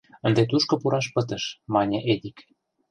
Ынде 0.27 0.43
тушко 0.49 0.73
пураш 0.81 1.05
пытыш,— 1.13 1.43
мане 1.73 1.99
Эдик. 2.13 2.37